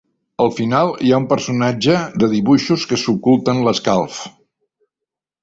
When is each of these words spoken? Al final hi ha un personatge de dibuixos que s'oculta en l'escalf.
Al 0.43 0.47
final 0.59 0.87
hi 1.07 1.11
ha 1.11 1.19
un 1.23 1.27
personatge 1.33 1.97
de 2.23 2.31
dibuixos 2.33 2.87
que 2.93 2.99
s'oculta 3.03 3.55
en 3.57 3.63
l'escalf. 3.69 4.19